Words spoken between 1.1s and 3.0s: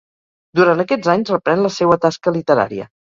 anys reprèn la seua tasca literària.